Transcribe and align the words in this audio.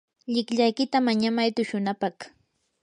llikllaykita 0.33 0.97
mañamay 1.07 1.49
tushunapaq. 1.55 2.17